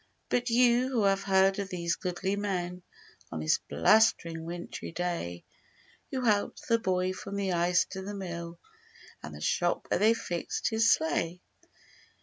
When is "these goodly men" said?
1.69-2.81